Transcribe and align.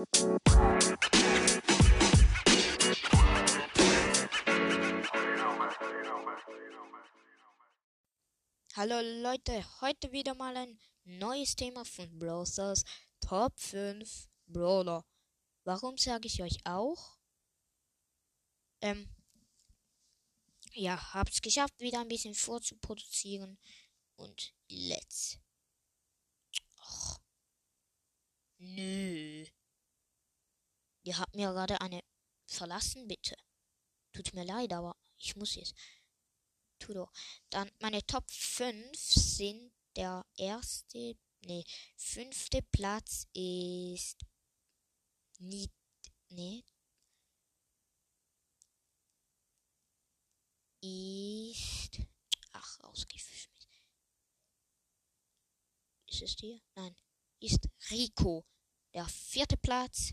Hallo 0.00 0.08
Leute, 9.20 9.62
heute 9.82 10.10
wieder 10.10 10.34
mal 10.34 10.56
ein 10.56 10.80
neues 11.04 11.54
Thema 11.54 11.84
von 11.84 12.18
Brawl 12.18 12.46
Stars 12.46 12.84
Top 13.20 13.60
5 13.60 14.30
Brawler. 14.46 15.04
Warum 15.64 15.98
sage 15.98 16.28
ich 16.28 16.42
euch 16.42 16.56
auch? 16.64 17.18
Ähm, 18.80 19.06
ja, 20.72 21.12
hab's 21.12 21.42
geschafft, 21.42 21.78
wieder 21.78 22.00
ein 22.00 22.08
bisschen 22.08 22.34
vorzuproduzieren 22.34 23.58
und 24.16 24.54
let's. 24.70 25.38
Och. 26.78 27.20
Nö. 28.62 28.89
Ihr 31.02 31.18
habt 31.18 31.34
mir 31.34 31.52
gerade 31.52 31.80
eine 31.80 32.02
verlassen, 32.46 33.08
bitte. 33.08 33.36
Tut 34.12 34.34
mir 34.34 34.44
leid, 34.44 34.72
aber 34.72 34.96
ich 35.16 35.36
muss 35.36 35.54
jetzt. 35.54 35.74
Tudo. 36.78 37.08
Dann 37.50 37.70
meine 37.80 38.04
Top 38.06 38.30
5 38.30 38.96
sind 38.96 39.72
der 39.96 40.24
erste, 40.36 41.16
nee, 41.42 41.64
fünfte 41.96 42.62
Platz 42.62 43.26
ist 43.34 44.24
nicht, 45.38 45.72
nee, 46.28 46.64
ist, 50.80 52.00
ach, 52.52 52.82
rausgeschmissen. 52.82 53.50
Ist 56.06 56.22
es 56.22 56.36
hier? 56.38 56.60
Nein, 56.74 56.96
ist 57.40 57.68
Rico. 57.90 58.44
Der 58.92 59.06
vierte 59.06 59.56
Platz 59.56 60.12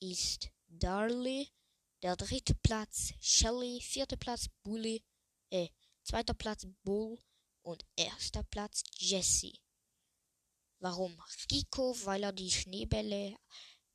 ist 0.00 0.50
Darley. 0.68 1.48
Der 2.02 2.16
dritte 2.16 2.54
Platz 2.54 3.12
Shelly. 3.20 3.80
Vierter 3.80 4.16
Platz 4.16 4.48
Bully. 4.62 5.04
Äh, 5.50 5.68
zweiter 6.02 6.34
Platz 6.34 6.66
Bull. 6.82 7.18
Und 7.62 7.84
erster 7.96 8.42
Platz 8.44 8.82
Jesse. 8.96 9.52
Warum? 10.80 11.20
Rico, 11.50 11.94
weil 12.04 12.22
er 12.22 12.32
die 12.32 12.50
Schneebälle 12.50 13.36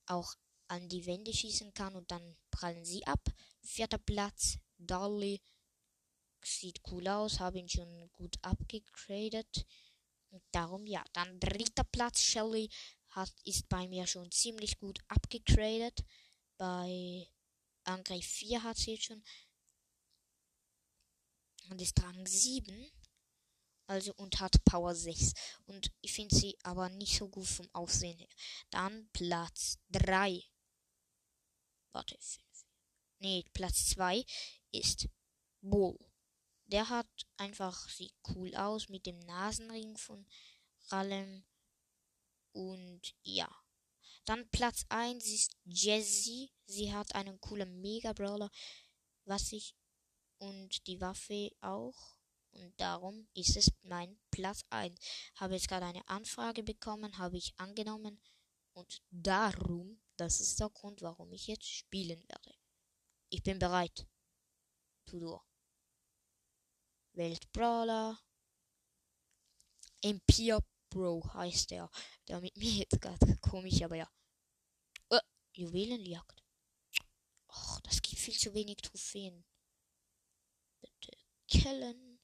auch 0.05 0.35
an 0.67 0.89
die 0.89 1.05
Wände 1.05 1.33
schießen 1.33 1.73
kann 1.73 1.95
und 1.95 2.11
dann 2.11 2.37
prallen 2.51 2.85
sie 2.85 3.05
ab. 3.07 3.21
Vierter 3.61 3.97
Platz 3.97 4.57
Darley. 4.77 5.41
Sieht 6.43 6.81
cool 6.91 7.07
aus, 7.07 7.39
habe 7.39 7.59
ihn 7.59 7.69
schon 7.69 8.11
gut 8.11 8.35
abgegradet. 8.41 9.65
Und 10.29 10.43
darum 10.51 10.85
ja. 10.85 11.03
Dann 11.13 11.39
dritter 11.39 11.85
Platz 11.85 12.19
Shelly 12.19 12.69
hat, 13.15 13.31
ist 13.45 13.67
bei 13.69 13.87
mir 13.87 14.07
schon 14.07 14.31
ziemlich 14.31 14.79
gut 14.79 14.99
abgegradet. 15.07 16.03
Bei 16.57 17.27
Angriff 17.83 18.25
4 18.25 18.63
hat 18.63 18.77
sie 18.77 18.97
schon. 18.97 19.23
Und 21.69 21.81
ist 21.81 22.01
Rang 22.01 22.25
7. 22.25 22.91
Also 23.87 24.13
und 24.15 24.39
hat 24.39 24.63
Power 24.65 24.95
6. 24.95 25.33
Und 25.65 25.91
ich 26.01 26.13
finde 26.13 26.35
sie 26.35 26.57
aber 26.63 26.89
nicht 26.89 27.17
so 27.17 27.27
gut 27.27 27.47
vom 27.47 27.69
Aussehen 27.73 28.17
her. 28.17 28.29
Dann 28.69 29.09
Platz 29.11 29.77
3. 29.89 30.41
Warte, 31.91 32.17
5. 32.19 32.43
Nee, 33.19 33.45
Platz 33.53 33.85
2 33.91 34.25
ist 34.71 35.07
Bull. 35.61 35.97
Der 36.65 36.89
hat 36.89 37.07
einfach, 37.37 37.87
sieht 37.89 38.15
cool 38.29 38.55
aus 38.55 38.89
mit 38.89 39.05
dem 39.05 39.19
Nasenring 39.19 39.95
von 39.97 40.25
Rallem. 40.87 41.45
Und 43.03 43.15
ja. 43.23 43.49
Dann 44.25 44.49
Platz 44.51 44.85
1 44.89 45.25
ist 45.25 45.57
Jessie. 45.65 46.51
Sie 46.65 46.93
hat 46.93 47.13
einen 47.15 47.39
coolen 47.41 47.81
Mega-Brawler. 47.81 48.49
Was 49.25 49.51
ich. 49.51 49.75
Und 50.37 50.87
die 50.87 50.99
Waffe 51.01 51.51
auch. 51.61 52.17
Und 52.51 52.79
darum 52.79 53.27
ist 53.33 53.57
es 53.57 53.71
mein 53.81 54.19
Platz 54.31 54.63
1. 54.69 54.99
Habe 55.35 55.55
jetzt 55.55 55.67
gerade 55.67 55.85
eine 55.85 56.07
Anfrage 56.07 56.63
bekommen, 56.63 57.17
habe 57.17 57.37
ich 57.37 57.53
angenommen. 57.57 58.21
Und 58.73 59.01
darum, 59.09 60.01
das 60.17 60.39
ist 60.39 60.59
der 60.59 60.69
Grund, 60.69 61.01
warum 61.01 61.31
ich 61.33 61.47
jetzt 61.47 61.65
spielen 61.65 62.23
werde. 62.27 62.55
Ich 63.29 63.43
bin 63.43 63.59
bereit. 63.59 64.07
Tudor. 65.05 65.45
Weltbrawler. 67.13 68.19
Empire 70.01 70.59
Bro 70.93 71.33
heißt 71.33 71.71
der. 71.71 71.89
Der 72.27 72.39
mit 72.39 72.55
mir 72.55 72.71
jetzt 72.71 73.01
gerade 73.01 73.37
komisch, 73.41 73.81
aber 73.81 73.95
ja. 73.95 74.09
Oh, 75.09 75.19
Juwelenjagd. 75.53 76.43
Och, 77.47 77.81
das 77.81 78.01
gibt 78.01 78.21
viel 78.21 78.37
zu 78.37 78.53
wenig 78.53 78.77
Trophäen. 78.77 79.43
Bitte 80.81 81.17
killen. 81.47 82.19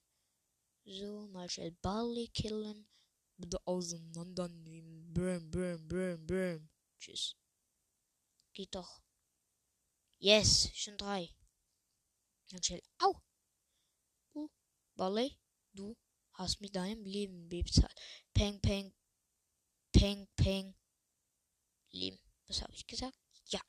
So, 0.85 1.28
mal 1.28 1.50
schnell 1.50 1.72
Barley 1.81 2.28
killen. 2.28 2.88
Bitte 3.38 3.57
auseinandernehmen. 3.66 5.13
Bäm, 5.13 5.50
bäm, 5.50 5.88
bäm, 5.88 6.28
bäm. 6.28 6.69
Tschüss. 7.00 7.36
Geht 8.53 8.75
doch. 8.75 9.01
Yes, 10.19 10.69
schon 10.75 10.97
drei. 10.97 11.34
Dann 12.50 12.62
schnell. 12.62 12.84
Au! 13.00 13.16
Du, 14.34 14.51
Barley, 14.96 15.40
du 15.74 15.96
hast 16.39 16.61
mit 16.61 16.75
deinem 16.75 17.03
Leben 17.03 17.50
bezahlt. 17.50 17.94
Peng, 18.33 18.59
peng, 18.61 18.94
peng, 19.91 20.27
peng. 20.35 20.75
Leben. 21.91 22.19
Was 22.47 22.61
habe 22.61 22.73
ich 22.73 22.88
gesagt? 22.88 23.19
Ja, 23.47 23.61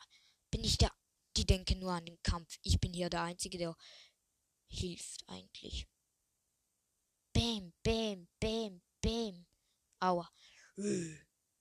bin 0.50 0.64
ich 0.64 0.78
der. 0.78 0.92
Die 1.36 1.46
denken 1.46 1.78
nur 1.78 1.92
an 1.92 2.06
den 2.06 2.20
Kampf. 2.22 2.58
Ich 2.62 2.80
bin 2.80 2.92
hier 2.92 3.10
der 3.10 3.22
Einzige, 3.22 3.58
der 3.58 3.76
hilft 4.68 5.22
eigentlich. 5.28 5.88
Bäm, 7.32 7.72
bäm, 7.82 8.28
bäm, 8.38 8.82
bäm. 9.00 9.46
Aua. 10.00 10.30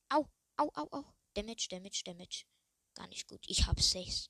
Au, 0.10 0.26
au, 0.58 0.70
au, 0.74 0.88
au. 0.92 1.14
Damage, 1.34 1.68
Damage, 1.70 2.04
Damage. 2.04 2.46
Gar 2.96 3.08
nicht 3.08 3.28
gut. 3.28 3.44
Ich 3.48 3.66
hab 3.66 3.80
sechs. 3.80 4.30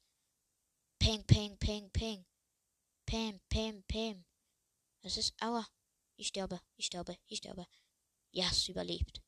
Peng, 1.00 1.24
peng, 1.26 1.58
peng, 1.58 1.90
peng. 1.92 2.26
Pam, 3.06 3.40
pam, 3.50 3.84
pam. 3.88 4.26
Das 5.02 5.18
ist, 5.18 5.34
aua. 5.42 5.66
Ich 6.20 6.28
sterbe, 6.28 6.60
ich 6.76 6.88
sterbe, 6.88 7.18
ich 7.28 7.38
sterbe. 7.38 7.66
Ja, 8.32 8.50
es 8.52 8.68
überlebt. 8.68 9.22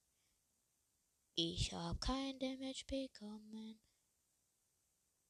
Ich 1.36 1.72
hab 1.72 2.02
kein 2.02 2.38
Damage 2.38 2.84
bekommen. 2.86 3.80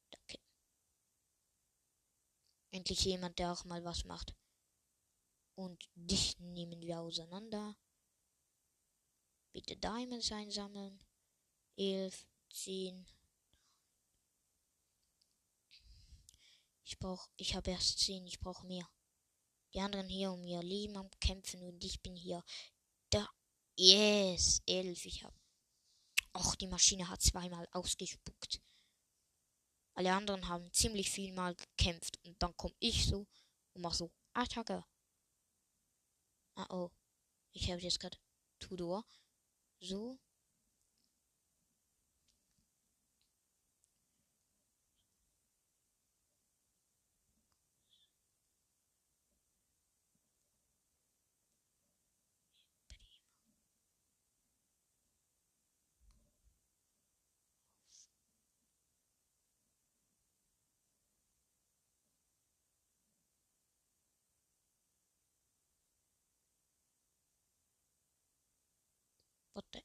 Danke. 0.10 0.40
Endlich 2.72 3.06
jemand, 3.06 3.38
der 3.38 3.52
auch 3.52 3.64
mal 3.66 3.84
was 3.84 4.06
macht. 4.06 4.34
Und 5.54 5.88
dich 5.94 6.40
nehmen 6.40 6.82
wir 6.82 7.00
auseinander. 7.00 7.78
Bitte 9.52 9.78
Diamonds 9.78 10.32
einsammeln. 10.32 11.00
Elf, 11.78 12.26
zehn. 12.50 13.06
Ich 16.84 16.98
brauch, 16.98 17.30
ich 17.38 17.54
habe 17.54 17.70
erst 17.70 18.00
zehn, 18.00 18.26
ich 18.26 18.40
brauche 18.40 18.66
mehr. 18.66 18.90
Die 19.74 19.80
anderen 19.80 20.10
hier 20.10 20.32
um 20.32 20.46
ihr 20.46 20.62
Leben 20.62 20.98
am 20.98 21.10
Kämpfen 21.20 21.64
und 21.64 21.84
ich 21.84 22.02
bin 22.02 22.16
hier. 22.16 22.44
Da. 23.10 23.28
Yes, 23.78 24.62
elf, 24.66 25.06
ich 25.06 25.24
hab. 25.24 25.34
Och, 26.34 26.56
die 26.56 26.68
Maschine 26.68 27.08
hat 27.10 27.22
zweimal 27.22 27.68
ausgespuckt. 27.72 28.62
Alle 29.94 30.14
anderen 30.14 30.48
haben 30.48 30.72
ziemlich 30.74 31.10
viel 31.10 31.34
mal 31.34 31.56
gekämpft 31.56 32.18
und 32.26 32.42
dann 32.42 32.56
komm 32.56 32.74
ich 32.80 33.06
so 33.06 33.28
und 33.74 33.82
mach 33.82 33.94
so 33.94 34.12
Attacke. 34.34 34.86
Ah 36.56 36.68
oh. 36.70 36.92
Ich 37.54 37.70
habe 37.70 37.82
jetzt 37.82 38.00
gerade 38.00 38.18
Tudor. 38.60 39.06
So. 39.80 40.20
Warte. 69.54 69.84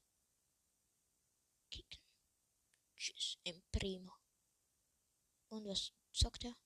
Kicken. 1.71 2.01
Tschüss, 2.97 3.36
im 3.47 3.63
Primo. 3.71 4.13
Und 5.49 5.65
was 5.67 5.93
sagt 6.13 6.45
er? 6.45 6.57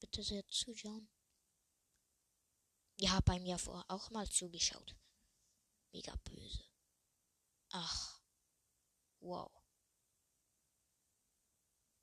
Bitte 0.00 0.22
sehr 0.22 0.46
zuschauen. 0.48 1.08
Ja, 2.96 3.20
bei 3.20 3.38
mir 3.38 3.58
vorher 3.58 3.84
auch 3.90 4.10
mal 4.10 4.28
zugeschaut. 4.28 4.96
Mega 5.92 6.14
böse. 6.24 6.64
Ach. 7.70 8.22
Wow. 9.20 9.52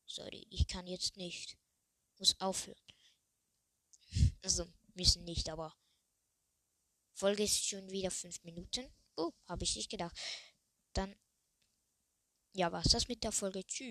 Sorry, 0.05 0.45
ich 0.49 0.67
kann 0.67 0.87
jetzt 0.87 1.17
nicht. 1.17 1.57
Muss 2.17 2.39
aufhören. 2.39 2.77
Also, 4.41 4.65
müssen 4.93 5.25
nicht, 5.25 5.49
aber. 5.49 5.75
Folge 7.13 7.43
ist 7.43 7.67
schon 7.67 7.89
wieder 7.91 8.09
fünf 8.09 8.41
Minuten. 8.43 8.89
Oh, 9.17 9.33
habe 9.45 9.63
ich 9.63 9.75
nicht 9.75 9.91
gedacht. 9.91 10.17
Dann. 10.93 11.13
Ja, 12.53 12.71
was 12.71 12.87
das 12.87 13.07
mit 13.07 13.23
der 13.23 13.31
Folge? 13.31 13.65
Tschüss. 13.65 13.87